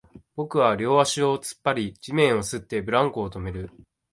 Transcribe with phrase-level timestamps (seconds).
[0.35, 3.69] 僕は両足を突っ張り、地面を擦って、ブランコを止める